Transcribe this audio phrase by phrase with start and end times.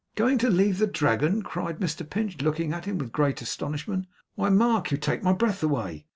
[0.15, 4.07] 'Going to leave the Dragon!' cried Mr Pinch, looking at him with great astonishment.
[4.33, 6.07] 'Why, Mark, you take my breath away!